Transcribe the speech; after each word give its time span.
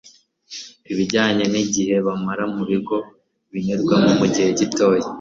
ibijyanye 0.91 1.43
n 1.53 1.55
igihe 1.63 1.95
bamara 2.05 2.43
mu 2.53 2.61
bigo 2.69 2.97
binyurwamo 3.51 4.11
by 4.19 4.25
igihe 4.29 4.49
gito 4.59 4.85